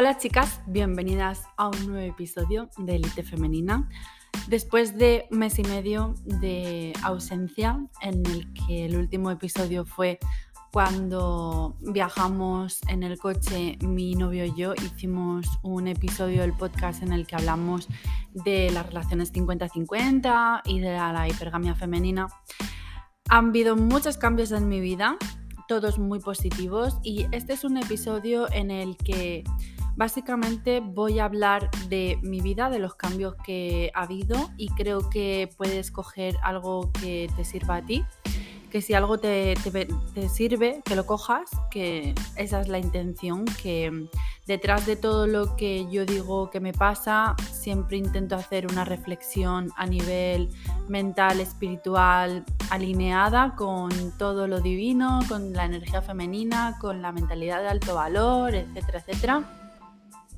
[0.00, 3.86] Hola chicas, bienvenidas a un nuevo episodio de Elite Femenina.
[4.48, 10.18] Después de un mes y medio de ausencia, en el que el último episodio fue
[10.72, 17.12] cuando viajamos en el coche, mi novio y yo hicimos un episodio del podcast en
[17.12, 17.86] el que hablamos
[18.32, 22.26] de las relaciones 50-50 y de la hipergamia femenina.
[23.28, 25.18] Han habido muchos cambios en mi vida,
[25.68, 29.44] todos muy positivos, y este es un episodio en el que
[29.96, 35.10] básicamente voy a hablar de mi vida, de los cambios que ha habido y creo
[35.10, 38.04] que puedes coger algo que te sirva a ti
[38.70, 39.56] que si algo te,
[40.32, 44.08] sirve, que lo cojas, que esa es la intención, que
[44.46, 49.70] detrás de todo lo que yo digo que me pasa, siempre intento hacer una reflexión
[49.76, 50.48] a nivel
[50.88, 57.68] mental, espiritual, alineada con todo lo divino, con la energía femenina, con la mentalidad de
[57.68, 59.59] alto valor, etcétera, etcétera.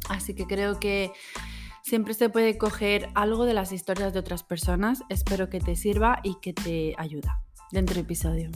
[0.09, 1.13] Así que creo que
[1.83, 5.03] siempre se puede coger algo de las historias de otras personas.
[5.09, 8.51] Espero que te sirva y que te ayuda dentro del episodio.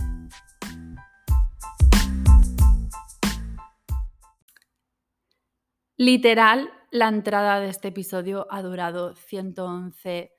[5.99, 10.31] Literal, la entrada de este episodio ha durado 111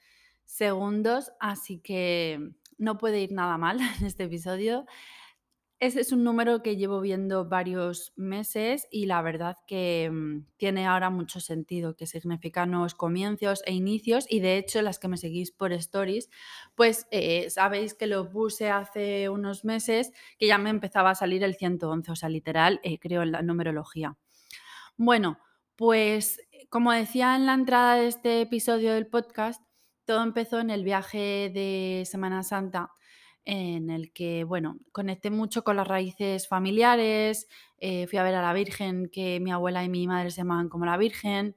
[0.46, 4.86] segundos, así que no puede ir nada mal en este episodio.
[5.80, 10.88] Ese es un número que llevo viendo varios meses y la verdad que mm, tiene
[10.88, 15.18] ahora mucho sentido, que significa nuevos comienzos e inicios y de hecho las que me
[15.18, 16.32] seguís por stories,
[16.74, 21.44] pues eh, sabéis que lo puse hace unos meses que ya me empezaba a salir
[21.44, 24.18] el 111, o sea, literal, eh, creo en la numerología.
[24.98, 25.38] Bueno,
[25.76, 29.62] pues como decía en la entrada de este episodio del podcast,
[30.06, 32.94] todo empezó en el viaje de Semana Santa
[33.48, 38.42] en el que, bueno, conecté mucho con las raíces familiares, eh, fui a ver a
[38.42, 41.56] la Virgen, que mi abuela y mi madre se llamaban como la Virgen,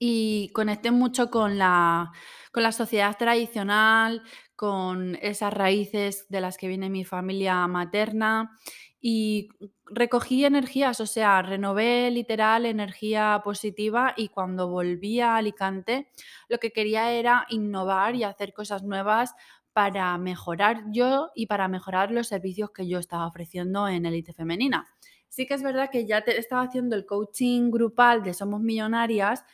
[0.00, 2.10] y conecté mucho con la,
[2.52, 4.24] con la sociedad tradicional,
[4.56, 8.58] con esas raíces de las que viene mi familia materna
[9.00, 9.50] y
[9.86, 16.10] recogí energías, o sea, renové literal energía positiva y cuando volví a Alicante
[16.48, 19.34] lo que quería era innovar y hacer cosas nuevas
[19.74, 24.86] para mejorar yo y para mejorar los servicios que yo estaba ofreciendo en Elite Femenina.
[25.28, 29.44] Sí que es verdad que ya te estaba haciendo el coaching grupal de Somos Millonarias,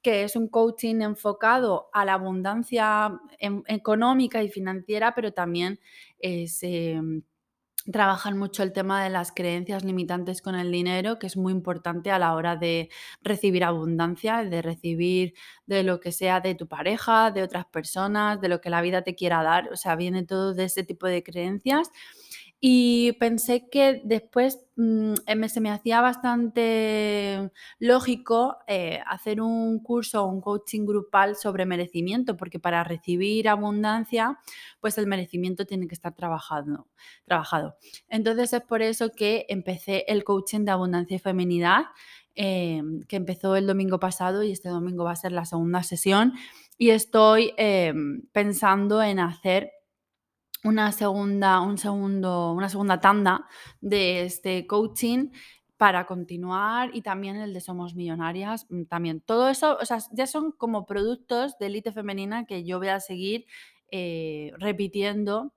[0.00, 5.80] que es un coaching enfocado a la abundancia em, económica y financiera, pero también
[6.46, 7.22] se em,
[7.92, 12.10] trabajan mucho el tema de las creencias limitantes con el dinero, que es muy importante
[12.10, 12.88] a la hora de
[13.22, 15.34] recibir abundancia, de recibir
[15.66, 19.02] de lo que sea de tu pareja, de otras personas, de lo que la vida
[19.02, 19.70] te quiera dar.
[19.72, 21.90] O sea, viene todo de ese tipo de creencias.
[22.66, 30.24] Y pensé que después mm, eh, se me hacía bastante lógico eh, hacer un curso
[30.24, 34.38] o un coaching grupal sobre merecimiento, porque para recibir abundancia,
[34.80, 36.88] pues el merecimiento tiene que estar trabajado.
[37.26, 37.76] trabajado.
[38.08, 41.82] Entonces es por eso que empecé el coaching de abundancia y feminidad,
[42.34, 46.32] eh, que empezó el domingo pasado y este domingo va a ser la segunda sesión.
[46.78, 47.52] Y estoy
[48.32, 49.73] pensando en hacer
[50.64, 53.46] una segunda, un segundo, una segunda tanda
[53.80, 55.30] de este coaching
[55.76, 59.20] para continuar y también el de Somos Millonarias, mm, también.
[59.20, 63.00] Todo eso, o sea, ya son como productos de élite femenina que yo voy a
[63.00, 63.46] seguir
[63.90, 65.52] eh, repitiendo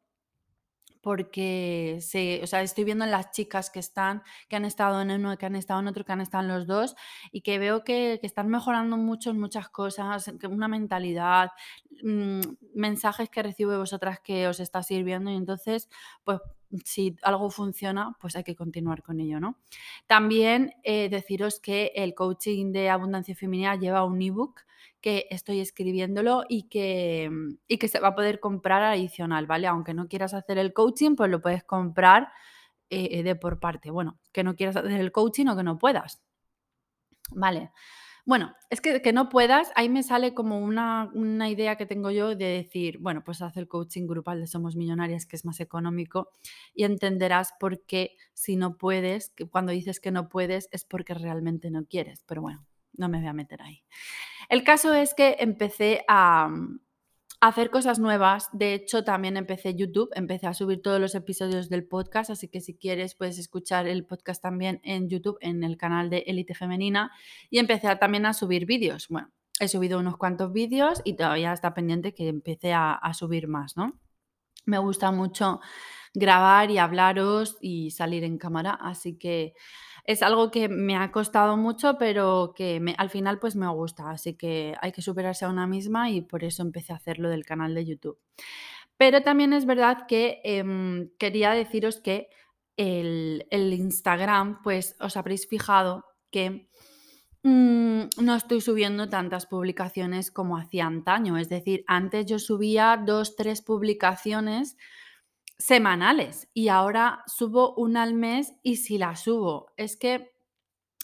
[1.08, 5.10] porque se, o sea, estoy viendo en las chicas que están, que han estado en
[5.10, 6.98] uno, que han estado en otro, que han estado en los dos,
[7.32, 11.52] y que veo que, están mejorando mucho en muchas cosas, una mentalidad,
[12.04, 12.42] mm,
[12.74, 15.88] mensajes que recibo vosotras que os está sirviendo, y entonces,
[16.26, 16.42] pues
[16.84, 19.58] si algo funciona, pues hay que continuar con ello, ¿no?
[20.08, 24.67] También eh, deciros que el coaching de abundancia femenina lleva un ebook
[25.08, 29.66] que estoy escribiéndolo y que, mm, y que se va a poder comprar adicional, ¿vale?
[29.68, 32.28] Aunque no quieras hacer el coaching, pues lo puedes comprar
[32.90, 33.90] eh, de por parte.
[33.90, 36.22] Bueno, que no quieras hacer el coaching o que no puedas.
[37.32, 37.72] Vale.
[38.26, 42.12] Bueno, es que, que no puedas, ahí me sale como una, una, idea que tengo
[42.12, 45.62] yo de decir, bueno, pues haz el coaching grupal de Somos Millonarias, que es más
[45.62, 46.32] económico,
[46.76, 51.14] y entenderás por qué si no puedes, que cuando dices que no puedes es porque
[51.14, 52.26] realmente no quieres.
[52.28, 52.66] Pero bueno,
[52.98, 53.84] no me voy a meter ahí.
[54.50, 56.80] El caso es que empecé a, mm,
[57.40, 58.50] hacer cosas nuevas.
[58.52, 62.62] De hecho, también empecé YouTube, empecé a subir todos los episodios del podcast, así que
[62.62, 67.12] si quieres puedes escuchar el podcast también en YouTube, en el canal de Elite Femenina.
[67.50, 69.08] Y empecé también a subir vídeos.
[69.10, 73.48] Bueno, he subido unos cuantos vídeos y todavía está pendiente que empecé a, a subir
[73.48, 74.00] más, ¿no?
[74.66, 75.62] Me gusta mucho
[76.14, 79.54] grabar y hablaros y salir en cámara, así que
[80.08, 84.10] es algo que me ha costado mucho, pero que me, al final pues me gusta,
[84.10, 87.46] así que hay que superarse a una misma y por eso empecé a hacerlo del
[87.46, 88.18] canal de YouTube.
[88.96, 92.30] Pero también es verdad que em, quería deciros que
[92.78, 96.70] el, Instagram, pues os habréis fijado que
[97.44, 101.38] mm, no estoy subiendo tantas publicaciones como hacía antaño.
[101.38, 104.78] Es decir, antes yo subía dos, tres publicaciones
[105.58, 110.32] semanales y ahora subo una al mes y si la subo, es que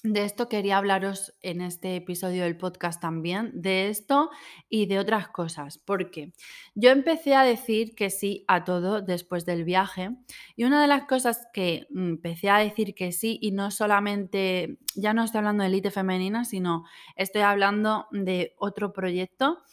[0.04, 4.32] de esto quería hablaros en este episodio del podcast también, de esto
[4.68, 6.34] y de otras cosas, porque
[6.76, 10.10] yo empecé a decir que sí a todo después del viaje
[10.58, 15.14] y una de las cosas que empecé a decir que sí y no solamente, ya
[15.14, 16.84] no estoy hablando de élite femenina, sino
[17.16, 19.64] estoy hablando de otro proyecto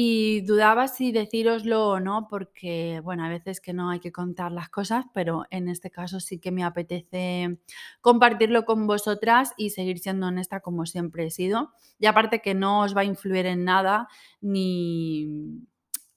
[0.00, 4.52] y dudaba si decíroslo o no, porque, bueno, a veces que no hay que contar
[4.52, 7.58] las cosas, pero en este caso sí que me apetece
[8.00, 11.72] compartirlo con vosotras y seguir siendo honesta como siempre he sido.
[11.98, 14.06] Y aparte que no os va a influir en nada,
[14.40, 15.64] ni,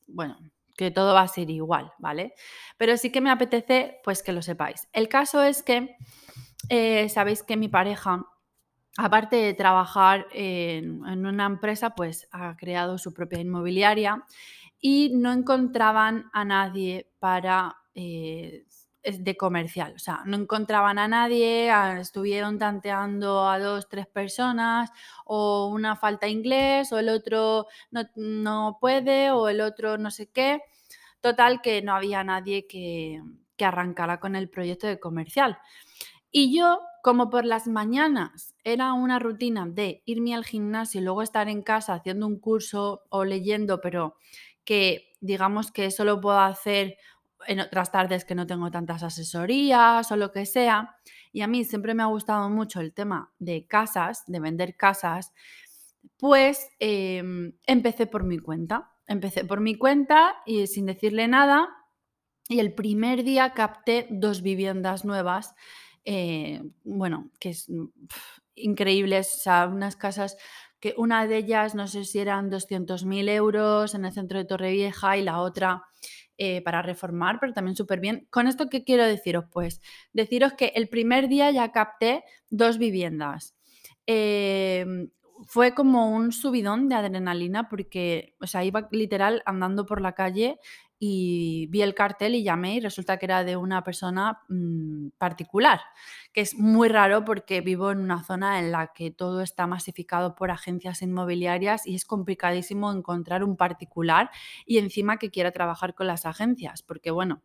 [0.05, 0.37] bueno,
[0.77, 2.35] que todo va a ser igual, ¿vale?
[2.77, 4.89] Pero sí que me apetece, pues que lo sepáis.
[4.93, 5.95] El caso es que
[6.69, 8.27] eh, sabéis que mi pareja
[9.03, 14.23] aparte de trabajar en, una empresa, pues ha creado su propia inmobiliaria
[14.79, 18.65] y no encontraban a nadie para eh,
[19.03, 24.91] de comercial, o sea, no encontraban a nadie, estuvieron tanteando a dos, tres personas,
[25.25, 30.29] o una falta inglés, o el otro no, no, puede, o el otro no sé
[30.29, 30.61] qué.
[31.19, 33.21] Total, que no había nadie que,
[33.57, 35.57] que arrancara con el proyecto de comercial.
[36.31, 41.21] Y yo, como por las mañanas era una rutina de irme al gimnasio y luego
[41.21, 44.15] estar en casa haciendo un curso o leyendo, pero
[44.63, 46.97] que digamos que eso lo puedo hacer
[47.47, 50.95] en otras tardes que no tengo tantas asesorías o lo que sea.
[51.31, 55.33] Y a mí siempre me ha gustado mucho el tema de casas, de vender casas,
[56.17, 58.91] pues em, empecé por mi cuenta.
[59.07, 61.69] Empecé por mi cuenta y sin decirle nada.
[62.47, 65.55] Y el primer día capté dos viviendas nuevas
[66.05, 67.85] eh, bueno, que es mm,
[68.55, 70.37] increíbles, o sea, unas casas
[70.79, 75.15] que una de ellas no sé si eran 200.000 euros en el centro de Torrevieja
[75.15, 75.83] y la otra
[76.37, 78.27] eh, para reformar, pero también súper bien.
[78.31, 79.45] ¿Con esto qué quiero deciros?
[79.51, 79.79] Pues
[80.11, 83.55] deciros que el primer día ya capté dos viviendas.
[84.07, 85.11] Em,
[85.45, 90.59] fue como un subidón de adrenalina porque, o sea, iba literal andando por la calle
[91.03, 95.81] y vi el cartel y llamé y resulta que era de una persona mm, particular,
[96.31, 100.35] que es muy raro porque vivo en una zona en la que todo está masificado
[100.35, 104.29] por agencias inmobiliarias y es complicadísimo encontrar un particular
[104.67, 107.41] y encima que quiera trabajar con las agencias, porque bueno,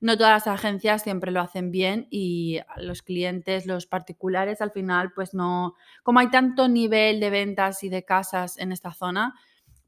[0.00, 5.12] no todas las agencias siempre lo hacen bien y los clientes, los particulares, al final,
[5.12, 9.36] pues no, como hay tanto nivel de ventas y de casas en esta zona,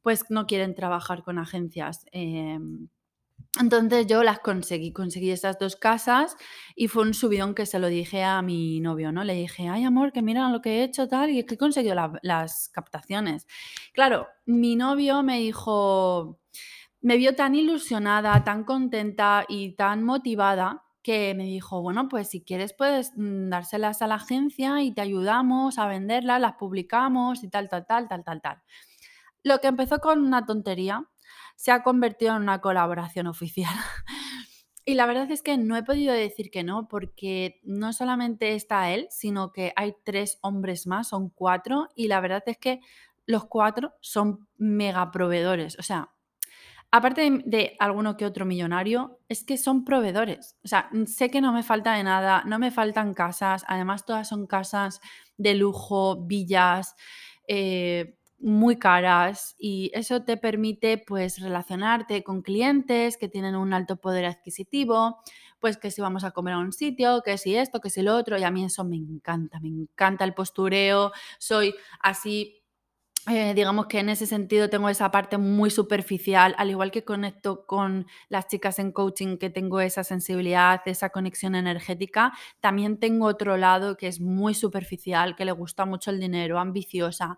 [0.00, 2.06] pues no quieren trabajar con agencias.
[2.12, 2.88] Em,
[3.58, 6.36] entonces yo las conseguí, conseguí esas dos casas
[6.76, 9.24] y fue un subidón que se lo dije a mi novio, ¿no?
[9.24, 11.96] Le dije, ay amor, que mira lo que he hecho tal y que he conseguido
[12.22, 13.46] las captaciones.
[13.92, 16.38] Claro, mi novio me dijo,
[17.00, 22.42] me vio tan ilusionada, tan contenta y tan motivada que me dijo, bueno, pues si
[22.42, 27.48] quieres puedes mm, dárselas a la agencia y te ayudamos a venderlas, las publicamos y
[27.48, 28.62] tal, tal, tal, tal, tal, tal.
[29.42, 31.09] Lo que empezó con una tontería
[31.60, 33.74] se ha convertido en una colaboración oficial.
[34.86, 38.90] Y la verdad es que no he podido decir que no, porque no solamente está
[38.90, 42.80] él, sino que hay tres hombres más, son cuatro, y la verdad es que
[43.26, 45.78] los cuatro son mega proveedores.
[45.78, 46.10] O sea,
[46.90, 50.56] aparte de, alguno que otro millonario, es que son proveedores.
[50.64, 54.28] O sea, sé que no me falta de nada, no me faltan casas, además todas
[54.28, 55.00] son casas
[55.36, 56.96] de lujo, villas.
[57.46, 63.96] Eh, muy caras y eso te permite pues relacionarte con clientes que tienen un alto
[63.96, 65.18] poder adquisitivo,
[65.58, 68.16] pues que si vamos a comer a un sitio, que si esto, que si lo
[68.16, 72.56] otro, y a mí eso me encanta, me encanta el postureo, soy así
[73.28, 77.66] eh, digamos que en ese sentido tengo esa parte muy superficial, al igual que conecto
[77.66, 83.58] con las chicas en coaching, que tengo esa sensibilidad, esa conexión energética, también tengo otro
[83.58, 87.36] lado que es muy superficial, que le gusta mucho el dinero, ambiciosa.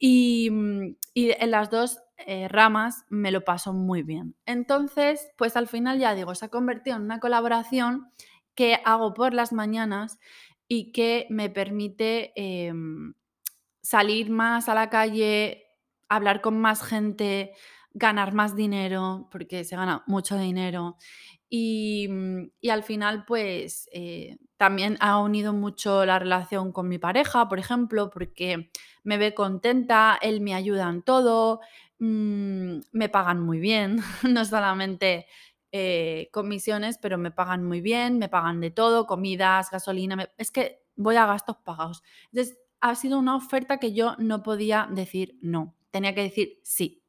[0.00, 4.34] Mm, y, en las dos eh, ramas me lo paso muy bien.
[4.46, 8.10] Entonces, pues al final ya digo, se ha convertido en una colaboración
[8.54, 10.18] que hago por las mañanas
[10.68, 13.14] y que me permite em,
[13.82, 15.66] salir más a la calle,
[16.08, 17.52] hablar con más gente,
[17.92, 20.96] ganar más dinero, porque se gana mucho dinero.
[21.48, 22.08] Y,
[22.70, 28.10] al final, pues eh, también ha unido mucho la relación con mi pareja, por ejemplo,
[28.10, 28.70] porque
[29.02, 31.60] me ve contenta, él me ayuda en todo,
[31.98, 35.26] mm, me pagan muy bien, no solamente
[35.72, 40.84] eh, comisiones, pero me pagan muy bien, me pagan de todo, comidas, gasolina, es que
[40.96, 42.02] voy a gastos pagados.
[42.32, 46.99] Entonces, ha sido una oferta que yo no podía decir no, tenía que decir sí.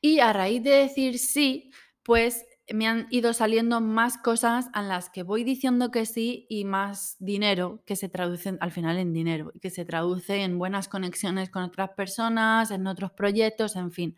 [0.00, 1.70] Y a raíz de decir sí,
[2.02, 6.64] pues me han ido saliendo más cosas a las que voy diciendo que sí y
[6.64, 10.88] más dinero que se traduce al final en dinero y que se traduce en buenas
[10.88, 14.16] conexiones con otras personas, en otros proyectos, en fin.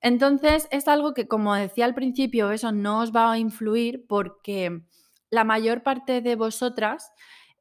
[0.00, 4.80] Entonces, es algo que, como decía al principio, eso no os va a influir porque
[5.28, 7.12] la mayor parte de vosotras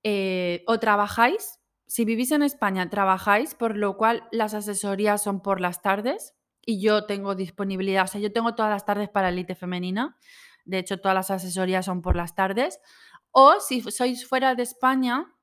[0.04, 5.60] eh, o trabajáis, si vivís en España, trabajáis, por lo cual las asesorías son por
[5.60, 6.36] las tardes
[6.70, 10.16] y yo tengo disponibilidad, o sea, yo tengo todas las tardes para elite femenina,
[10.66, 12.80] de hecho todas las asesorías son por las tardes,
[13.32, 15.34] o si sois fuera de España,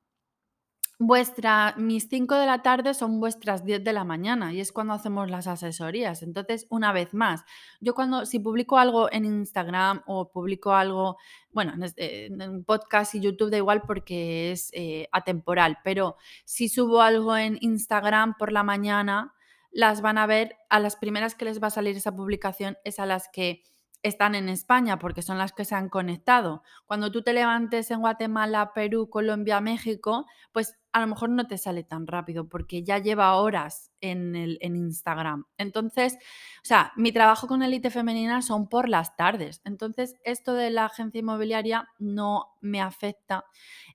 [1.00, 4.94] vuestra, mis 5 de la tarde son vuestras 10 de la mañana y es cuando
[4.94, 6.22] hacemos las asesorías.
[6.22, 7.44] Entonces, una vez más,
[7.80, 11.16] yo cuando, si publico algo en Instagram o publico algo,
[11.50, 17.02] bueno, en, en podcast y YouTube da igual porque es eh, atemporal, pero si subo
[17.02, 19.34] algo en Instagram por la mañana,
[19.76, 22.98] las van a ver, a las primeras que les va a salir esa publicación es
[22.98, 23.62] a las que
[24.02, 26.62] están en España porque son las que se han conectado.
[26.86, 31.58] Cuando tú te levantes en Guatemala, Perú, Colombia, México, pues a lo mejor no te
[31.58, 35.44] sale tan rápido porque ya lleva horas en, el, en Instagram.
[35.58, 39.60] Entonces, o sea, mi trabajo con élite femenina son por las tardes.
[39.66, 43.44] Entonces, esto de la agencia inmobiliaria no me afecta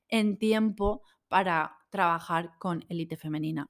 [0.09, 3.67] en tiempo para trabajar con élite femenina.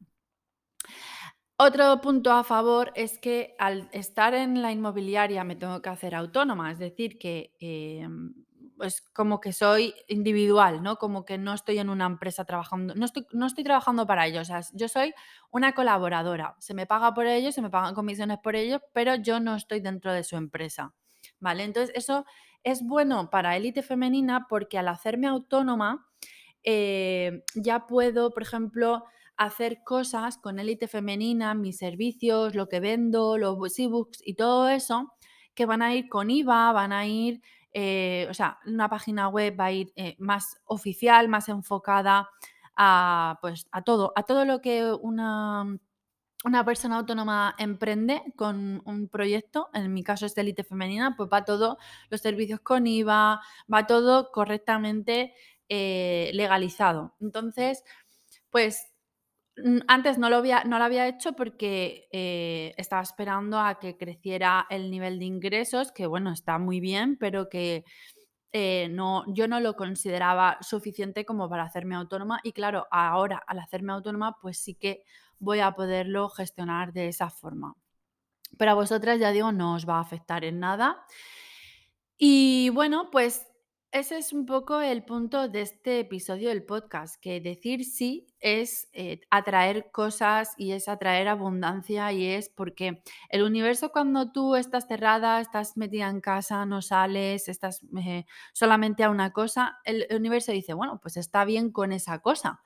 [1.64, 6.16] Otro punto a favor es que al estar en la inmobiliaria me tengo que hacer
[6.16, 7.54] autónoma, es decir, que
[8.78, 10.96] pues como que soy individual, ¿no?
[10.96, 14.42] Como que no estoy en una empresa trabajando, no estoy, no estoy trabajando para ellos,
[14.42, 15.14] o sea, yo soy
[15.52, 19.40] una colaboradora, se me paga por ellos, se me pagan comisiones por ellos, pero yo
[19.40, 20.96] no estoy dentro de su empresa,
[21.40, 21.64] ¿vale?
[21.64, 22.26] Entonces eso
[22.64, 26.08] es bueno para élite femenina porque al hacerme autónoma
[26.64, 29.04] eh, ya puedo, por ejemplo,
[29.46, 35.14] hacer cosas con élite femenina, mis servicios, lo que vendo, los ebooks y todo eso,
[35.56, 37.42] que van a ir con IVA, van a ir,
[37.74, 42.30] eh, o sea, una página web va a ir eh, más oficial, más enfocada
[42.76, 45.66] a, pues, a todo, a todo lo que una,
[46.46, 51.46] una persona autónoma emprende con un proyecto, en mi caso es élite femenina, pues va
[51.46, 51.80] todo,
[52.10, 53.42] los servicios con IVA,
[53.74, 55.34] va todo correctamente
[55.68, 57.16] eh, legalizado.
[57.20, 57.84] Entonces,
[58.52, 58.91] pues
[59.88, 64.66] antes no lo había, no lo había hecho porque eh, estaba esperando a que creciera
[64.70, 67.84] el nivel de ingresos, que bueno, está muy bien, pero que
[68.54, 72.40] eh, no, yo no lo consideraba suficiente como para hacerme autónoma.
[72.44, 75.04] Y claro, ahora al hacerme autónoma, pues sí que
[75.40, 77.76] voy a poderlo gestionar de esa forma.
[78.58, 81.06] Pero a vosotras, ya digo, no os va a afectar en nada.
[82.18, 83.48] Y bueno, pues
[83.92, 88.88] ese es un poco el punto de este episodio del podcast, que decir sí es
[88.94, 94.88] eh, atraer cosas y es atraer abundancia y es porque el universo cuando tú estás
[94.88, 100.54] cerrada, estás metida en casa, no sales, estás eh, solamente a una cosa, el universo
[100.54, 102.62] dice, bueno, pues está bien con esa cosa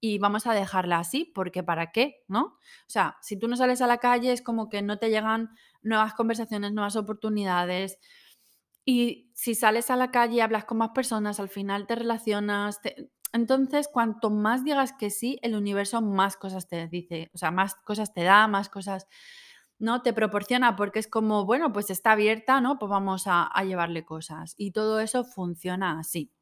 [0.00, 2.24] y vamos a dejarla así, porque ¿para qué?
[2.26, 2.42] ¿No?
[2.42, 5.50] O sea, si tú no sales a la calle es como que no te llegan
[5.82, 7.98] nuevas conversaciones, nuevas oportunidades,
[8.84, 12.80] y si sales a la calle hablas con más personas, al final te relacionas.
[13.32, 17.74] Entonces, cuanto más digas que sí, el universo más cosas te dice, o sea, más
[17.76, 19.06] cosas te da, más cosas,
[19.78, 20.02] ¿no?
[20.02, 22.78] Te proporciona porque es como, bueno, pues está abierta, ¿no?
[22.78, 24.54] Pues vamos a llevarle cosas.
[24.56, 26.32] Y todo eso funciona así.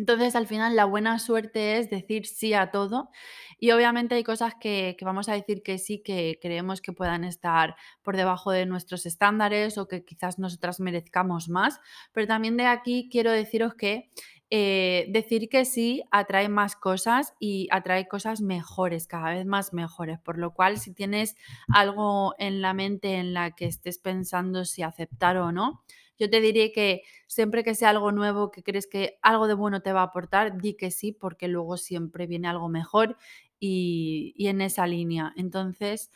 [0.00, 3.10] Entonces, al final, la buena suerte es decir sí a todo.
[3.58, 7.76] Y obviamente hay cosas que, vamos a decir que sí, que creemos que puedan estar
[8.02, 11.80] por debajo de nuestros estándares o que quizás nosotras merezcamos más,
[12.14, 14.08] pero también de aquí quiero deciros que
[14.48, 20.18] eh, decir que sí atrae más cosas y atrae cosas mejores, cada vez más mejores,
[20.18, 21.36] por lo cual si tienes
[21.68, 25.82] algo en la mente en la que estés pensando si aceptar o no,
[26.20, 29.80] yo te diría que siempre que sea algo nuevo, que crees que algo de bueno
[29.80, 33.16] te va a aportar, di que sí, porque luego siempre viene algo mejor
[33.58, 35.32] y, en esa línea.
[35.36, 36.12] Entonces,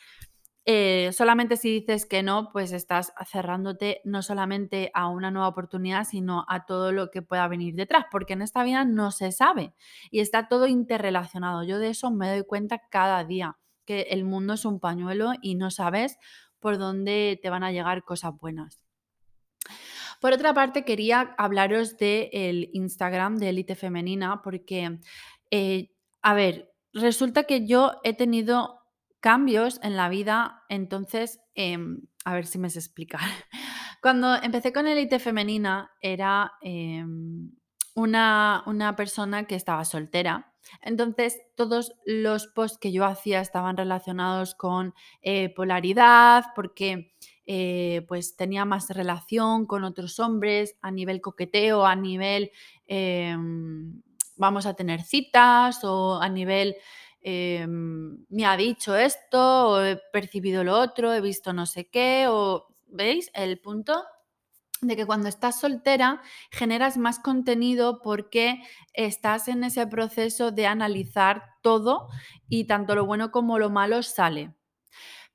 [0.67, 6.05] eh, solamente si dices que no, pues estás cerrándote no solamente a una nueva oportunidad,
[6.05, 9.75] sino a todo lo que pueda venir detrás, porque en esta vida no se sabe
[10.11, 11.65] y está todo interrelacionado.
[11.65, 13.57] Yo de eso me doy cuenta cada día,
[13.87, 16.19] que el mundo es un pañuelo y no sabes
[16.61, 18.84] por donde te van a llegar cosas buenas.
[20.25, 24.99] Por otra parte, quería hablaros del Instagram de Elite Femenina, porque,
[25.51, 25.91] eh,
[26.23, 28.81] a ver, resulta que yo he tenido
[29.21, 33.21] cambios en la vida, entonces, em, a ver si me sé explicar.
[34.01, 37.51] Cuando empecé con Elite Femenina era em,
[37.95, 40.55] una, una persona que estaba soltera.
[40.81, 47.13] Entonces, todos los posts que yo hacía estaban relacionados con eh, polaridad, porque
[47.47, 52.51] eh, pues tenía más relación con otros hombres a nivel coqueteo, a nivel
[52.87, 54.01] em,
[54.37, 56.77] vamos a tener citas o a nivel
[57.21, 62.27] em, me ha dicho esto o he percibido lo otro, he visto no sé qué
[62.29, 64.05] o ¿veis el punto?
[64.81, 66.21] de que cuando estás soltera
[66.51, 72.09] generas más contenido porque estás en ese proceso de analizar todo
[72.49, 74.55] y tanto lo bueno como lo malo sale.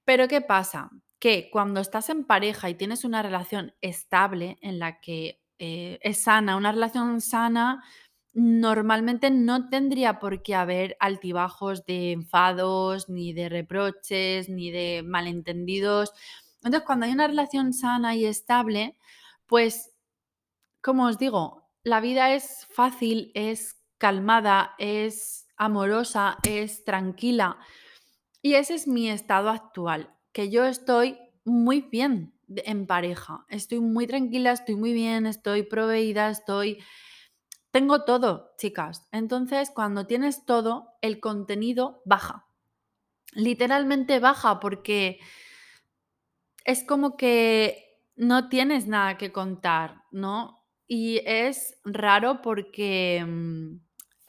[0.06, 0.92] Pero ¿qué pasa?
[1.20, 6.24] Que cuando estás en pareja y tienes una relación estable en la que eh, es
[6.24, 7.84] sana, una relación sana,
[8.34, 16.14] normalmente no tendría por qué haber altibajos de enfados, ni de reproches, ni de malentendidos.
[16.56, 18.98] Entonces, cuando hay una relación sana y estable,
[19.48, 19.92] pues,
[20.82, 27.58] como os digo, la vida es fácil, es calmada, es amorosa, es tranquila.
[28.42, 34.08] Y ese es mi estado actual, que yo estoy muy bien en pareja, estoy muy
[34.08, 36.80] tranquila, estoy muy bien, estoy proveída, estoy...
[37.72, 39.08] Tengo todo, chicas.
[39.12, 42.48] Entonces, cuando tienes todo, el contenido baja.
[43.34, 45.20] Literalmente baja porque
[46.66, 50.66] es como que no tienes nada que contar, ¿no?
[50.88, 53.78] Y es raro porque, mm,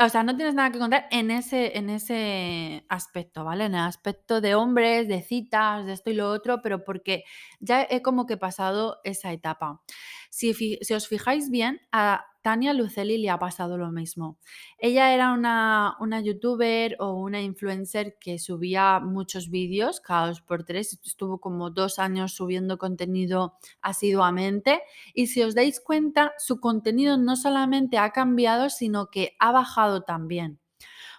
[0.01, 3.67] o sea, no tienes nada que contar en ese, en ese aspecto, ¿vale?
[3.67, 7.25] En el aspecto de hombres, de citas, de esto y lo otro, pero porque
[7.61, 9.83] ya he como que pasado esa etapa.
[10.31, 14.39] Si, si os fijáis bien, a, Tania Luceli le ha pasado lo mismo.
[14.79, 20.65] Ella era una, una youtuber o una influencer que subía muchos vídeos, cada dos por
[20.65, 24.83] tres, estuvo como dos años subiendo contenido asiduamente
[25.15, 30.03] y si os dais cuenta, su contenido no solamente ha cambiado, sino que ha bajado
[30.03, 30.59] también.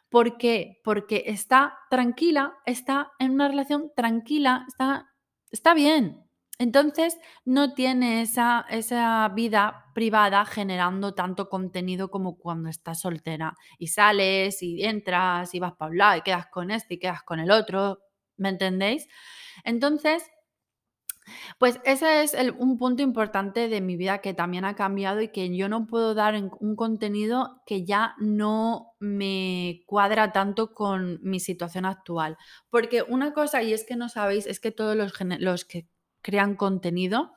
[0.10, 0.82] ¿Por qué?
[0.84, 5.14] Porque está tranquila, está en una relación tranquila, está,
[5.52, 6.26] está bien,
[6.62, 13.88] entonces no tiene esa, esa, vida privada generando tanto contenido como cuando estás soltera y
[13.88, 17.50] sales y entras y vas para hablar y quedas con este y quedas con el
[17.50, 17.97] otro,
[18.38, 19.08] ¿me entendéis?
[19.63, 20.30] Entonces,
[21.58, 25.56] pues ese es un punto importante de mi vida que también ha cambiado y que
[25.56, 31.86] yo no puedo dar un contenido que ya no me cuadra tanto con mi situación
[31.86, 32.38] actual.
[32.69, 35.88] Porque una cosa, y es que no sabéis, es que todos los, los que
[36.22, 37.34] crean contenido,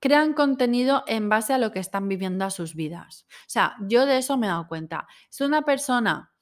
[0.00, 3.26] crean contenido en base a lo que están viviendo a sus vidas.
[3.30, 5.06] O sea, yo de eso me he dado cuenta.
[5.28, 6.32] Si una persona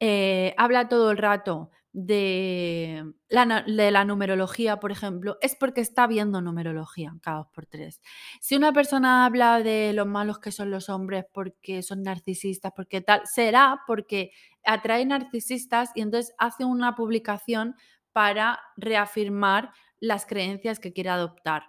[0.00, 6.06] eh, habla todo el rato de la, de la, numerología, por ejemplo, es porque está
[6.06, 8.00] viendo numerología cada dos por tres.
[8.40, 13.00] Si una persona habla de lo malos que son los hombres porque son narcisistas, porque
[13.00, 14.30] tal, será porque
[14.64, 17.74] atrae narcisistas y entonces hace una publicación
[18.12, 21.64] para reafirmar las creencias que quiere adoptar.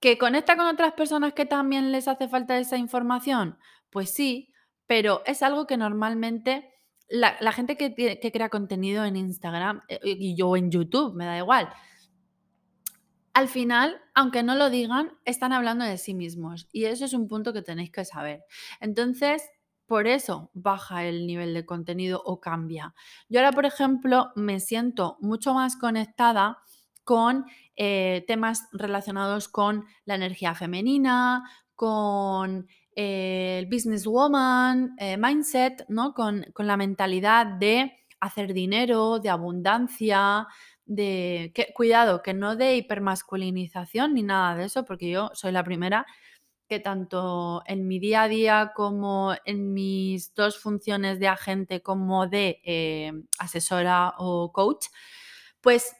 [0.00, 3.58] ¿Que conecta con otras personas que también les hace falta esa información?
[3.90, 4.52] Pues sí,
[4.86, 6.70] pero es algo que normalmente
[7.10, 11.68] la, gente que, crea contenido en Instagram eh, y yo en YouTube, me da igual.
[13.34, 17.28] Al final, aunque no lo digan, están hablando de sí mismos y eso es un
[17.28, 18.44] punto que tenéis que saber.
[18.80, 19.42] Entonces,
[19.86, 22.94] por eso baja el nivel de contenido o cambia.
[23.28, 26.58] Yo ahora, por ejemplo, me siento mucho más conectada
[27.04, 36.12] con eh, temas relacionados con la energía femenina, con eh, el businesswoman eh, mindset, ¿no?
[36.12, 40.46] Con, la mentalidad de hacer dinero, de abundancia,
[40.84, 46.06] de cuidado, que no de hipermasculinización ni nada de eso, porque yo soy la primera
[46.68, 52.26] que tanto en mi día a día como en mis dos funciones de agente como
[52.28, 54.86] de asesora o coach,
[55.60, 55.96] pues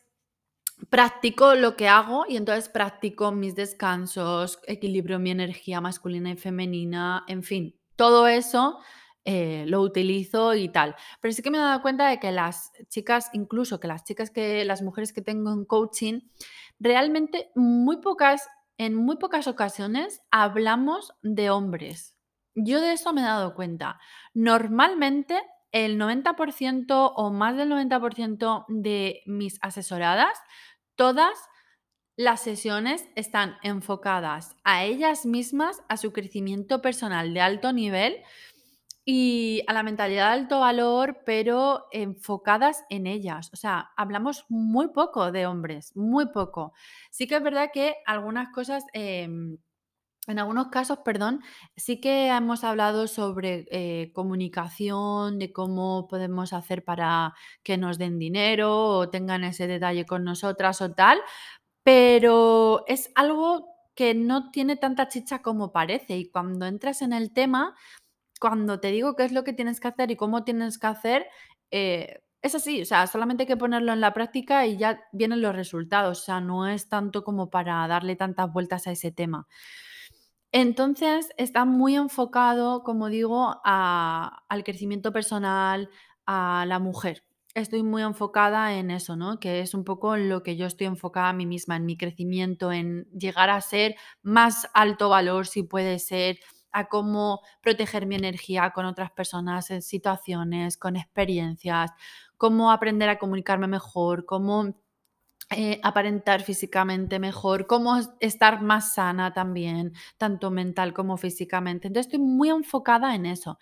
[0.89, 7.25] practico lo que hago y entonces practico mis descansos, equilibrio mi energía masculina y femenina,
[7.29, 8.79] en fin, todo eso
[9.25, 10.97] eh, lo utilizo y tal.
[11.21, 14.31] Pero sí que me he dado cuenta de que las chicas, incluso que las chicas
[14.31, 16.21] que, las mujeres que tengo en coaching,
[16.79, 22.17] realmente muy pocas, en muy pocas ocasiones hablamos de hombres.
[22.55, 24.01] Yo de eso me he dado cuenta.
[24.33, 30.37] Normalmente el 90% o más del 90% de mis asesoradas
[30.97, 31.39] todas
[32.17, 38.23] Las sesiones están enfocadas a ellas mismas, a su crecimiento personal de alto nivel
[39.05, 43.51] y a la mentalidad de alto valor, pero enfocadas en ellas.
[43.53, 46.75] O sea, hablamos muy poco de hombres, muy poco.
[47.11, 48.85] Sí que es verdad que algunas cosas...
[48.93, 49.59] Em,
[50.27, 51.43] en algunos casos, perdón,
[51.77, 58.19] sí que hemos hablado sobre eh, comunicación, de cómo podemos hacer para que nos den
[58.19, 61.21] dinero o tengan ese detalle con nosotras o tal,
[61.83, 67.33] pero es algo que no tiene tanta chicha como parece y cuando entras en el
[67.33, 67.75] tema,
[68.41, 71.27] cuando te digo qué es lo que tienes que hacer y cómo tienes que hacer,
[71.71, 75.43] eh, es así, o sea, solamente hay que ponerlo en la práctica y ya vienen
[75.43, 79.47] los resultados, o sea, no es tanto como para darle tantas vueltas a ese tema.
[80.53, 85.89] Entonces, está muy enfocado, como digo, al crecimiento personal,
[86.27, 87.25] a la mujer.
[87.55, 89.39] Estoy muy enfocada en eso, ¿no?
[89.39, 91.97] Que es un poco en lo que yo estoy enfocada a mí misma, en mi
[91.97, 96.39] crecimiento, en llegar a ser más alto valor, si puede ser,
[96.73, 101.91] a cómo proteger mi energía con otras personas en situaciones, con experiencias,
[102.37, 104.77] cómo aprender a comunicarme mejor, cómo
[105.51, 111.89] eh, aparentar físicamente mejor, cómo estar más sana también, tanto mental como físicamente.
[111.89, 113.59] Entonces estoy muy enfocada en eso.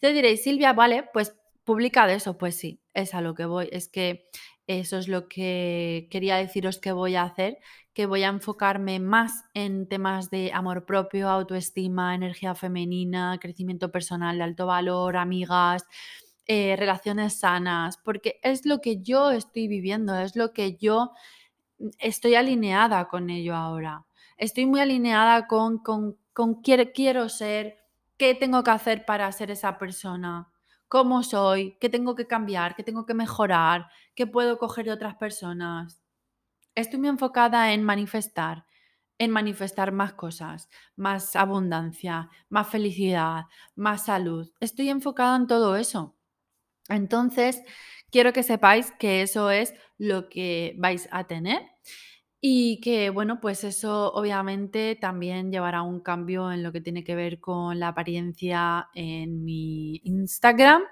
[0.00, 2.38] Te diréis, Silvia, vale, pues publica de eso.
[2.38, 3.68] Pues sí, es a lo que voy.
[3.72, 4.28] Es que
[4.66, 7.58] eso es lo que quería deciros que voy a hacer,
[7.92, 14.38] que voy a enfocarme más en temas de amor propio, autoestima, energía femenina, crecimiento personal
[14.38, 15.84] de alto valor, amigas,
[16.46, 21.12] eh, relaciones sanas, porque es lo que yo estoy viviendo, es lo que yo
[21.78, 24.06] mm, estoy alineada con ello ahora.
[24.36, 27.78] Estoy muy alineada con, con, con quiero, quiero ser,
[28.16, 30.50] qué tengo que hacer para ser esa persona,
[30.88, 35.16] cómo soy, qué tengo que cambiar, qué tengo que mejorar, qué puedo coger de otras
[35.16, 36.00] personas.
[36.74, 38.66] Estoy muy enfocada en manifestar,
[39.18, 44.50] en manifestar más cosas, más abundancia, más felicidad, más salud.
[44.60, 46.15] Estoy enfocada en todo eso.
[46.88, 47.62] Entonces,
[48.10, 51.62] quiero que sepáis que eso es lo que vais a tener
[52.40, 57.14] y que, bueno, pues eso obviamente también llevará un cambio en lo que tiene que
[57.14, 60.82] ver con la apariencia en mi Instagram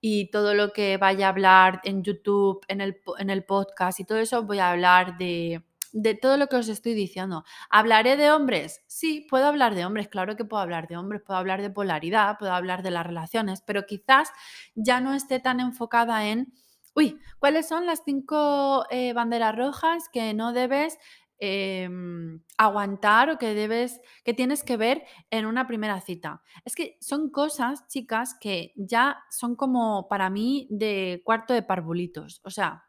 [0.00, 4.04] y todo lo que vaya a hablar en YouTube, en el, en el podcast y
[4.04, 7.44] todo eso, voy a hablar de de todo lo que os estoy diciendo.
[7.70, 8.82] ¿Hablaré de hombres?
[8.86, 12.36] Sí, puedo hablar de hombres, claro que puedo hablar de hombres, puedo hablar de polaridad,
[12.38, 14.30] puedo hablar de las relaciones, pero quizás
[14.74, 16.52] ya no esté tan enfocada en,
[16.94, 20.98] uy, ¿cuáles son las cinco eh, banderas rojas que no debes
[21.38, 26.42] em, aguantar o que debes, que tienes que ver en una primera cita.
[26.66, 32.40] Es que son cosas, chicas, que ya son como para mí de cuarto de parvulitos.
[32.44, 32.84] O sea,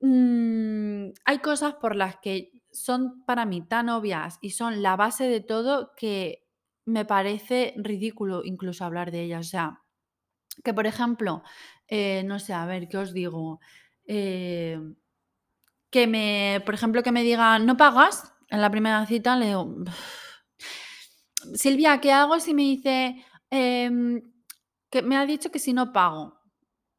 [0.00, 5.24] Mm, hay cosas por las que son para mí tan obvias y son la base
[5.24, 6.44] de todo que
[6.84, 9.46] me parece ridículo incluso hablar de ellas.
[9.46, 9.82] O sea,
[10.64, 11.42] que por ejemplo,
[11.88, 13.60] eh, no sé, a ver, ¿qué os digo?
[14.06, 14.78] Eh,
[15.90, 18.32] que me, por ejemplo, que me digan, ¿no pagas?
[18.50, 19.74] En la primera cita le digo,
[21.54, 24.22] Silvia, ¿qué hago si me dice, em,
[24.90, 26.37] que me ha dicho que si no pago?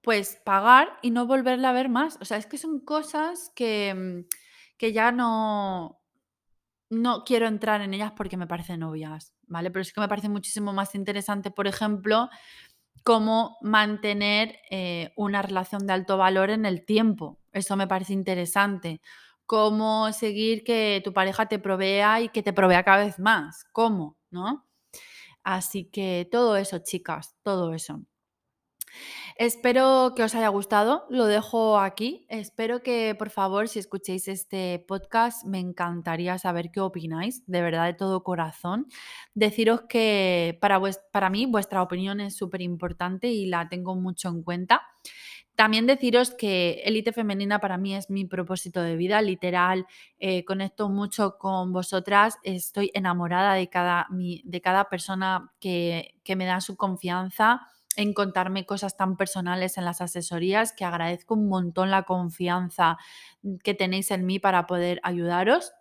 [0.10, 2.18] Pues pagar y no volverla a ver más.
[2.20, 4.28] O sea, es que son cosas que, mm,
[4.76, 6.02] que ya no,
[6.90, 9.70] no quiero entrar en ellas porque me parecen obvias, ¿vale?
[9.70, 12.28] Pero es que me parece muchísimo más interesante, por ejemplo,
[13.04, 17.40] cómo mantener eh, una relación de alto valor en el tiempo.
[17.52, 19.02] Eso me parece interesante.
[19.46, 23.64] Cómo seguir que tu pareja te provea y que te provea cada vez más.
[23.74, 24.18] ¿Cómo?
[24.32, 24.66] ¿No?
[25.44, 28.02] Así que todo eso, chicas, todo eso.
[29.40, 32.26] Espero que os haya gustado, lo dejo aquí.
[32.28, 37.86] Espero que, por favor, si escuchéis este podcast, me encantaría saber qué opináis, de verdad,
[37.86, 38.88] de todo corazón.
[39.36, 40.82] Deciros que para,
[41.14, 44.82] para mí vuestra opinión es súper importante y la tengo mucho en cuenta.
[45.56, 49.88] También deciros que Elite Femenina para mí es mi propósito de vida, literal,
[50.20, 56.46] eh, conecto mucho con vosotras, estoy enamorada de cada, de cada persona que, que me
[56.46, 57.62] da su confianza
[57.96, 62.98] en contarme cosas tan personales en las asesorías, que agradezco un montón la confianza
[63.42, 65.74] mm, que tenéis en mí para poder ayudaros.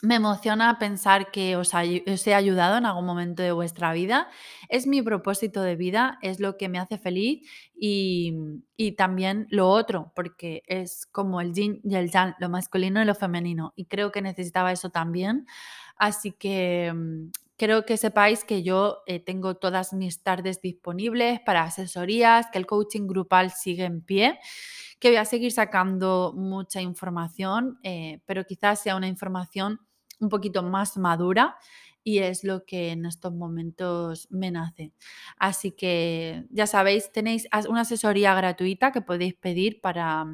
[0.00, 4.28] Me emociona pensar que os, he ayudado en algún momento de vuestra vida.
[4.68, 8.32] Es mi propósito de vida, es lo que me hace feliz y,
[8.76, 13.06] y, también lo otro, porque es como el yin y el yang, lo masculino y
[13.06, 13.72] lo femenino.
[13.74, 15.46] Y creo que necesitaba eso también.
[15.96, 16.94] Así que
[17.58, 22.58] mm, Creo que sepáis que yo eh, tengo todas mis tardes disponibles para asesorías, que
[22.58, 24.38] el coaching grupal sigue en pie,
[25.00, 29.80] que voy a seguir sacando mucha información, eh, pero quizás sea una información
[30.20, 31.56] un poquito más madura
[32.04, 34.92] y es lo que en estos momentos me nace.
[35.38, 40.26] Así que ya sabéis, tenéis una asesoría gratuita que podéis pedir para,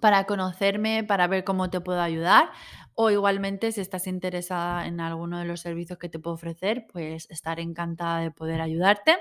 [0.00, 2.50] para conocerme, para ver cómo te puedo ayudar.
[2.94, 7.26] O igualmente, si estás interesada en alguno de los servicios que te puedo ofrecer, pues
[7.30, 9.16] estaré encantada de poder ayudarte.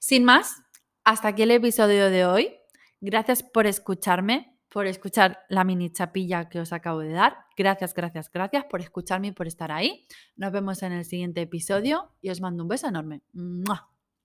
[0.00, 0.62] Sin más,
[1.04, 2.54] hasta aquí el episodio de hoy.
[3.00, 7.36] Gracias por escucharme, por escuchar la mini chapilla que os acabo de dar.
[7.56, 10.04] Gracias, gracias, gracias por escucharme y por estar ahí.
[10.36, 13.22] Nos vemos en el siguiente episodio y os mando un beso enorme.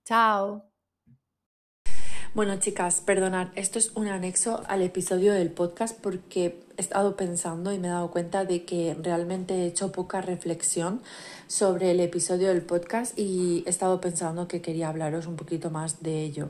[0.06, 0.73] Chao.
[2.36, 7.72] Bueno, chicas, perdonad, esto es un anexo al episodio del podcast porque he estado pensando
[7.72, 11.04] y me he dado cuenta de que realmente he hecho poca reflexión
[11.46, 16.02] sobre el episodio del podcast y he estado pensando que quería hablaros un poquito más
[16.02, 16.50] de ello.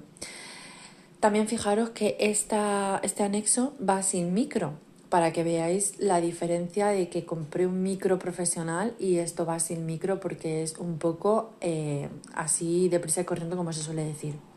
[1.20, 4.76] También fijaros que esta, este anexo va sin micro,
[5.10, 9.86] para que veáis la diferencia de que compré un micro profesional y esto va sin
[9.86, 14.53] micro porque es un poco eh, así deprisa y corriendo como se suele decir.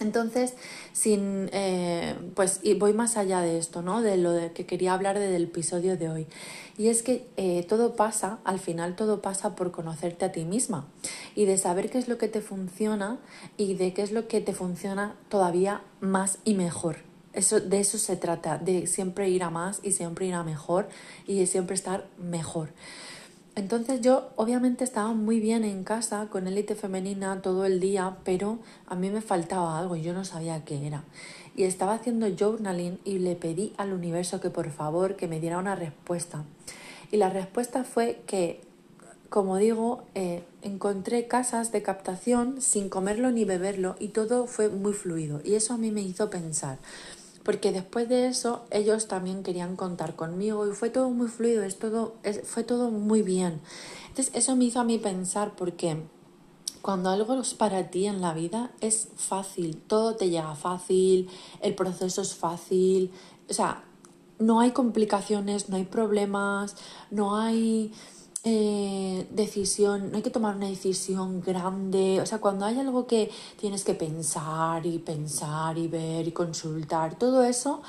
[0.00, 0.54] Entonces,
[0.92, 4.00] sin, eh, pues, y voy más allá de esto, ¿no?
[4.00, 6.26] De lo que quería hablar del episodio de hoy.
[6.76, 10.86] Y es que eh, todo pasa, al final todo pasa por conocerte a ti misma
[11.34, 13.18] y de saber qué es lo que te funciona
[13.56, 16.98] y de qué es lo que te funciona todavía más y mejor.
[17.32, 20.88] Eso, de eso se trata, de siempre ir a más y siempre ir a mejor
[21.26, 22.70] y de siempre estar mejor.
[23.58, 28.60] Entonces yo obviamente estaba muy bien en casa con élite femenina todo el día, pero
[28.86, 31.02] a mí me faltaba algo y yo no sabía qué era.
[31.56, 35.58] Y estaba haciendo journaling y le pedí al universo que por favor que me diera
[35.58, 36.44] una respuesta.
[37.10, 38.60] Y la respuesta fue que,
[39.28, 44.92] como digo, eh, encontré casas de captación sin comerlo ni beberlo y todo fue muy
[44.92, 45.40] fluido.
[45.44, 46.78] Y eso a mí me hizo pensar
[47.48, 51.78] porque después de eso ellos también querían contar conmigo y fue todo muy fluido, es
[51.78, 52.12] todo,
[52.44, 53.62] fue todo muy bien.
[54.08, 55.96] Entonces eso me hizo a mí pensar porque
[56.82, 61.30] cuando algo es para ti en la vida es fácil, todo te llega fácil,
[61.62, 63.12] el proceso es fácil,
[63.48, 63.82] o sea,
[64.38, 66.76] no hay complicaciones, no hay problemas,
[67.10, 67.94] no hay
[68.44, 73.30] eh, decisión, no hay que tomar una decisión grande, o sea, cuando hay algo que
[73.60, 77.82] tienes que pensar y pensar y ver y consultar, todo eso,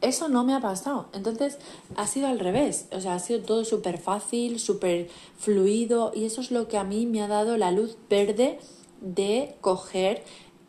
[0.00, 1.08] eso no me ha pasado.
[1.12, 1.58] Entonces,
[1.96, 6.40] ha sido al revés, o sea, ha sido todo súper fácil, súper fluido y eso
[6.40, 8.58] es lo que a mí me ha dado la luz verde
[9.00, 10.24] de coger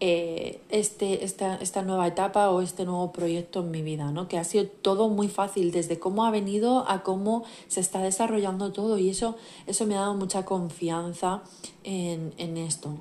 [0.06, 4.28] eh, este, esta, esta, nueva etapa o este nuevo proyecto en mi vida, ¿no?
[4.28, 8.74] Que ha sido todo muy fácil, desde cómo ha venido a cómo se está desarrollando
[8.74, 11.42] todo y eso, eso me ha dado mucha confianza
[11.86, 12.98] en, en esto.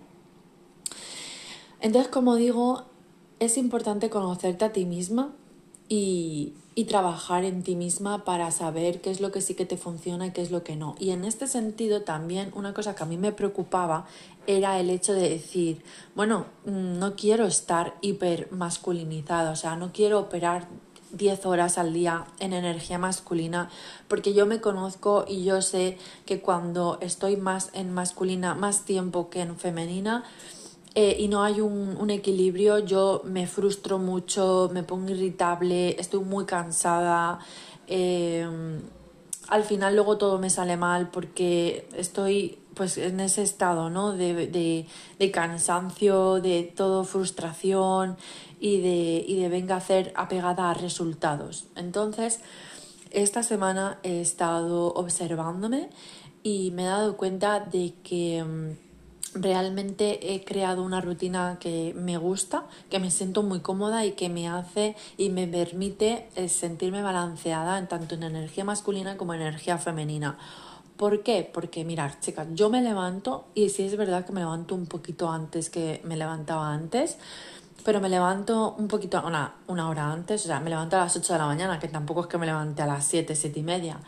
[1.80, 2.84] Entonces, como digo,
[3.40, 5.32] es importante conocerte a ti misma
[5.94, 6.54] y,
[6.88, 10.30] trabajar en ti misma para saber qué es lo que sí que te funciona y
[10.32, 10.94] qué es lo que no.
[10.98, 14.06] Y en este sentido también una cosa que a mí me preocupaba
[14.46, 15.82] era el hecho de decir,
[16.14, 20.66] bueno, mm, no quiero estar hiper masculinizada, o sea, no quiero operar
[21.12, 23.70] 10 horas al día en energía masculina,
[24.08, 29.30] porque yo me conozco y yo sé que cuando estoy más en masculina, más tiempo
[29.30, 30.24] que en femenina,
[30.94, 36.44] eh, y no hay un, equilibrio, yo me frustro mucho, me pongo irritable, estoy muy
[36.44, 37.38] cansada.
[37.86, 38.46] Eh,
[39.48, 44.12] al final luego todo me sale mal porque estoy pues en ese estado ¿no?
[44.12, 44.46] de,
[45.18, 48.16] de, cansancio, de todo frustración
[48.60, 51.66] y de, y de venga a hacer apegada a resultados.
[51.76, 52.40] Entonces,
[53.10, 55.90] esta semana he estado observándome
[56.42, 58.91] y me he dado cuenta de que mm,
[59.34, 64.28] realmente he creado una rutina que me gusta, que me siento muy cómoda y que
[64.28, 69.42] me hace y me permite eh, sentirme balanceada en tanto en energía masculina como en
[69.42, 70.38] energía femenina.
[70.96, 71.48] ¿Por qué?
[71.52, 75.30] Porque mirar, chicas, yo me levanto y sí es verdad que me levanto un poquito
[75.30, 77.16] antes que me levantaba antes,
[77.84, 81.16] pero me levanto un poquito, una, una hora antes, o sea, me levanto a las
[81.16, 83.62] 8 de la mañana, que tampoco es que me levante a las 7, 7 y
[83.62, 83.98] media.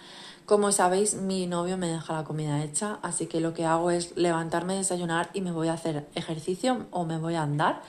[0.47, 4.15] Como sabéis, mi novio me deja la comida hecha, así que lo que hago es
[4.15, 7.81] levantarme, desayunar y me voy a hacer ejercicio o me voy a andar.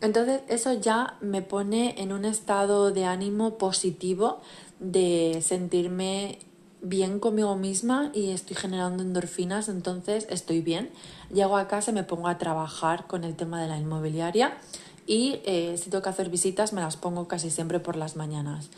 [0.00, 4.40] Entonces eso ya me pone en un estado de ánimo positivo
[4.80, 6.40] de sentirme
[6.80, 10.90] bien conmigo misma y estoy generando endorfinas, entonces estoy bien.
[11.32, 14.58] Llego a casa y me pongo a trabajar con el tema de la inmobiliaria
[15.06, 18.70] y eh, si tengo que hacer visitas me las pongo casi siempre por las mañanas.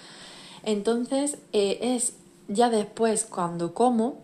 [0.63, 2.13] Entonces eh, es
[2.49, 4.23] ya después cuando como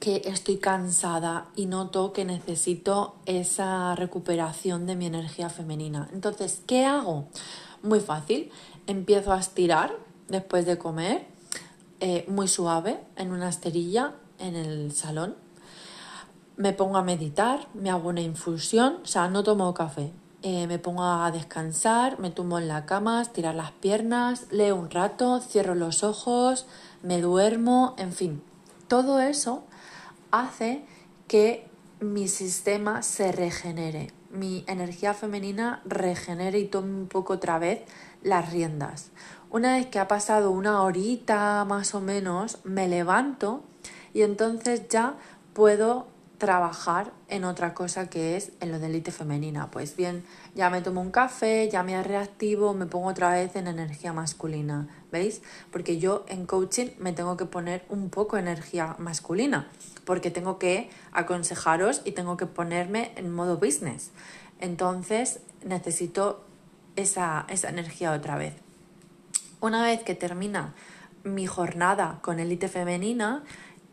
[0.00, 6.08] que estoy cansada y noto que necesito esa recuperación de mi energía femenina.
[6.12, 7.28] Entonces, ¿qué hago?
[7.82, 8.50] Muy fácil.
[8.86, 9.96] Empiezo a estirar
[10.28, 11.26] después de comer,
[12.00, 15.36] eh, muy suave, en una esterilla en el salón.
[16.56, 20.12] Me pongo a meditar, me hago una infusión, o sea, no tomo café.
[20.46, 24.90] Eh, me pongo a descansar, me tumbo en la cama, estirar las piernas, leo un
[24.90, 26.66] rato, cierro los ojos,
[27.02, 28.42] me duermo, en fin.
[28.86, 29.64] Todo eso
[30.30, 30.84] hace
[31.28, 31.66] que
[32.00, 37.80] mi sistema se regenere, mi energía femenina regenere y tome un poco otra vez
[38.22, 39.12] las riendas.
[39.48, 43.62] Una vez que ha pasado una horita más o menos, me levanto
[44.12, 45.14] y entonces ya
[45.54, 46.06] puedo
[46.44, 49.70] trabajar en otra cosa que es en lo de élite femenina.
[49.70, 53.66] Pues bien, ya me tomo un café, ya me reactivo, me pongo otra vez en
[53.66, 54.86] energía masculina.
[55.10, 55.40] ¿Veis?
[55.72, 59.68] Porque yo en coaching me tengo que poner un poco energía masculina
[60.04, 64.10] porque tengo que aconsejaros y tengo que ponerme en modo business.
[64.60, 66.44] Entonces necesito
[66.96, 68.54] esa, energía otra vez.
[69.60, 70.74] Una vez que termina
[71.22, 73.44] mi jornada con élite femenina,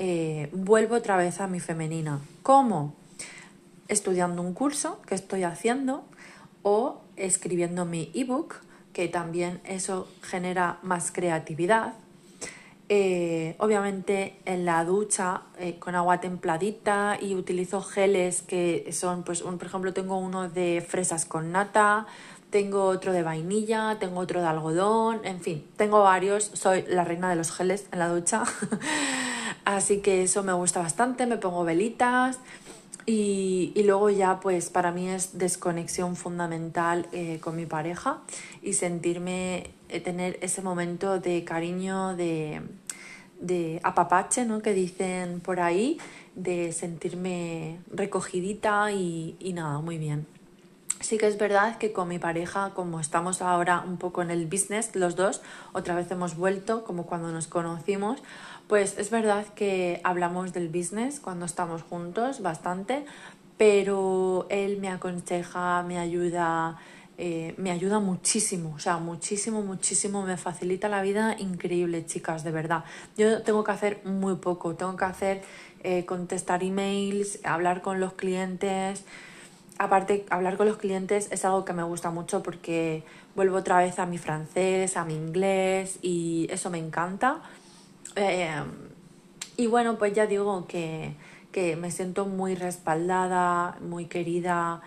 [0.03, 2.21] eh, vuelvo otra vez a mi femenina.
[2.41, 2.95] ¿Cómo?
[3.87, 6.03] Estudiando un curso que estoy haciendo
[6.63, 8.55] o escribiendo mi ebook,
[8.93, 11.93] que también eso genera más creatividad
[12.93, 19.43] eh, obviamente en la ducha eh, con agua templadita y utilizo geles que son, pues,
[19.43, 22.05] un, por ejemplo, tengo uno de fresas con nata,
[22.49, 27.29] tengo otro de vainilla, tengo otro de algodón, en fin, tengo varios, soy la reina
[27.29, 28.43] de los geles en la ducha,
[29.65, 32.39] así que eso me gusta bastante, me pongo velitas
[33.05, 38.19] y, luego ya pues para mí es desconexión fundamental eh, con mi pareja
[38.61, 39.71] y sentirme,
[40.03, 42.61] tener ese momento de cariño, de,
[43.41, 44.61] de apapache, ¿no?
[44.61, 45.97] Que dicen por ahí,
[46.35, 50.25] de sentirme recogidita y, nada, muy bien.
[51.01, 54.45] Sí que es verdad que con mi pareja, como estamos ahora un poco en el
[54.45, 55.41] business, los dos,
[55.73, 58.21] otra vez hemos vuelto, como cuando nos conocimos,
[58.71, 63.03] pues es verdad que hablamos del business cuando estamos juntos bastante,
[63.57, 66.79] pero él me aconseja, me ayuda,
[67.17, 72.51] eh, me ayuda muchísimo, o sea, muchísimo, muchísimo, me facilita la vida increíble, chicas, de
[72.51, 72.85] verdad.
[73.17, 75.41] Yo tengo que hacer muy poco, tengo que hacer
[75.83, 79.03] eh, contestar emails, hablar con los clientes.
[79.79, 83.03] Aparte, hablar con los clientes es algo que me gusta mucho porque
[83.35, 87.41] vuelvo otra vez a mi francés, a mi inglés y eso me encanta.
[88.15, 88.63] Eh,
[89.57, 91.15] y bueno, pues ya digo que,
[91.51, 94.81] que me siento muy respaldada, muy querida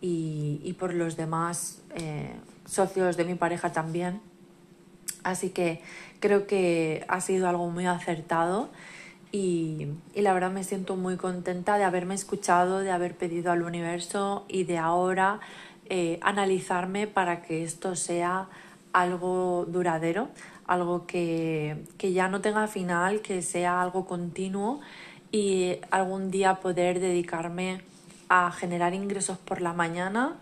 [0.00, 2.32] y, por los demás eh,
[2.64, 4.20] socios de mi pareja también.
[5.22, 5.82] Así que
[6.20, 8.70] creo que ha sido algo muy acertado
[9.32, 14.44] y, la verdad me siento muy contenta de haberme escuchado, de haber pedido al universo
[14.48, 15.40] y de ahora
[15.88, 18.48] eh, analizarme para que esto sea
[18.92, 20.28] algo duradero,
[20.70, 24.80] algo que, que ya no tenga final, que sea algo continuo
[25.32, 27.82] y algún día poder dedicarme
[28.28, 30.36] a generar ingresos por la mañana,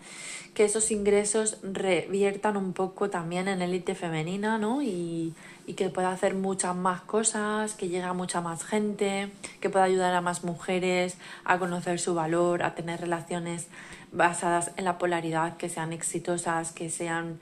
[0.53, 4.83] que esos ingresos reviertan un poco también en élite femenina, ¿no?
[4.83, 5.33] Y,
[5.77, 10.15] que pueda hacer muchas más cosas, que llegue a mucha más gente, que pueda ayudar
[10.15, 11.15] a más mujeres
[11.45, 13.67] a conocer su valor, a tener relaciones
[14.11, 17.39] basadas en la polaridad, que sean exitosas, que sean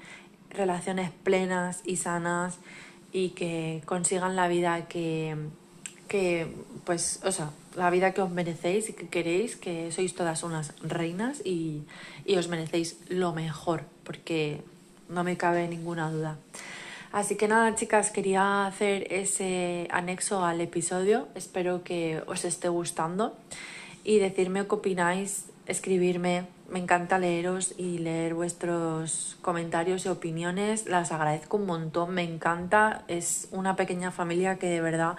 [0.49, 2.57] relaciones plenas y sanas
[3.11, 5.35] y que consigan la vida que,
[6.07, 6.47] que
[6.85, 10.73] pues, o sea, la vida que os merecéis y que queréis, que sois todas unas
[10.81, 11.85] reinas y,
[12.35, 14.61] os merecéis lo mejor, porque
[15.09, 16.37] no me cabe ninguna duda.
[17.11, 21.29] Así que nada, chicas, quería hacer ese anexo al episodio.
[21.35, 23.37] Espero que os esté gustando
[24.03, 26.47] y decirme qué opináis, escribirme.
[26.69, 30.87] Me encanta leeros y leer vuestros comentarios y opiniones.
[30.87, 33.03] Las agradezco un montón, me encanta.
[33.07, 35.15] Es una pequeña familia que de verdad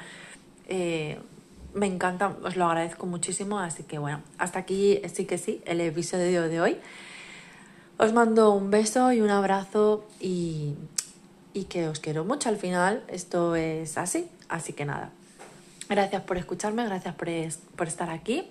[0.69, 1.19] eh,
[1.75, 3.59] me encanta, os lo agradezco muchísimo.
[3.59, 6.77] Así que bueno, hasta aquí sí que sí, el episodio de hoy.
[7.97, 10.75] Os mando un beso y un abrazo y,
[11.53, 13.03] y que os quiero mucho al final.
[13.09, 15.13] Esto es así, así que nada.
[15.89, 17.29] Gracias por escucharme, gracias por,
[17.77, 18.51] por estar aquí